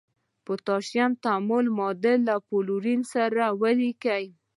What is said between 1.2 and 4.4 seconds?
تعامل معادله له فلورین سره ولیکئ.